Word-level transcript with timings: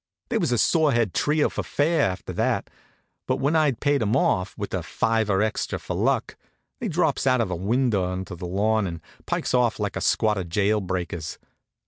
They 0.29 0.39
was 0.39 0.51
a 0.51 0.57
sore 0.57 0.93
head 0.93 1.13
trio 1.13 1.47
for 1.47 1.61
fair, 1.61 2.09
after 2.09 2.33
that; 2.33 2.71
but 3.27 3.35
when 3.37 3.55
I'd 3.55 3.79
paid 3.79 4.01
'em 4.01 4.15
off, 4.15 4.57
with 4.57 4.73
a 4.73 4.81
fiver 4.81 5.43
extra 5.43 5.77
for 5.77 5.95
luck, 5.95 6.37
they 6.79 6.87
drops 6.87 7.27
out 7.27 7.39
of 7.39 7.51
a 7.51 7.55
window 7.55 8.05
onto 8.05 8.35
the 8.35 8.47
lawn 8.47 8.87
and 8.87 9.01
pikes 9.27 9.53
off 9.53 9.79
like 9.79 9.95
a 9.95 10.01
squad 10.01 10.39
of 10.39 10.49
jail 10.49 10.81
breakers. 10.81 11.37